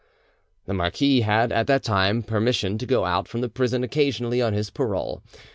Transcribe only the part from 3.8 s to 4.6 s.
occasionally on